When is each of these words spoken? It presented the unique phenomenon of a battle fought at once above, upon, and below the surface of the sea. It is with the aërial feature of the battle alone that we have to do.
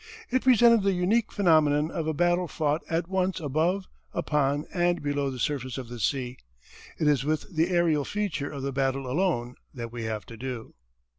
It 0.31 0.41
presented 0.43 0.81
the 0.81 0.93
unique 0.93 1.31
phenomenon 1.31 1.91
of 1.91 2.07
a 2.07 2.13
battle 2.15 2.47
fought 2.47 2.81
at 2.89 3.07
once 3.07 3.39
above, 3.39 3.87
upon, 4.13 4.65
and 4.73 4.99
below 5.03 5.29
the 5.29 5.37
surface 5.37 5.77
of 5.77 5.89
the 5.89 5.99
sea. 5.99 6.37
It 6.97 7.07
is 7.07 7.23
with 7.23 7.55
the 7.55 7.67
aërial 7.67 8.07
feature 8.07 8.49
of 8.49 8.63
the 8.63 8.73
battle 8.73 9.05
alone 9.05 9.57
that 9.75 9.91
we 9.91 10.05
have 10.05 10.25
to 10.25 10.37
do. 10.37 10.73